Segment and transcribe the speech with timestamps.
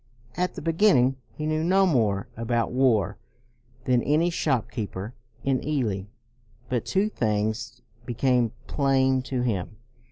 [0.35, 3.19] At the beginning, he knew no more about war
[3.83, 6.05] than any shop keeper in Ely;
[6.69, 9.75] but two things became plain to him.